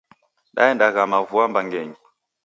[0.55, 1.95] Daenda ghama vua mbangenyi.